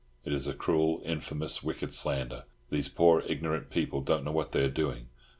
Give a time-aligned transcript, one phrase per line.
[0.25, 2.45] It is a cruel, infamous, wicked slander.
[2.71, 5.09] These poor, ignorant people don't know what they are doing.